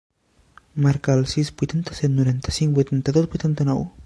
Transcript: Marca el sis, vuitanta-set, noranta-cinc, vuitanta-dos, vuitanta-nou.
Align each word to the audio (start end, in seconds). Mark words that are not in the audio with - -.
Marca 0.85 1.11
el 1.17 1.21
sis, 1.35 1.53
vuitanta-set, 1.61 2.15
noranta-cinc, 2.17 2.77
vuitanta-dos, 2.81 3.31
vuitanta-nou. 3.37 3.91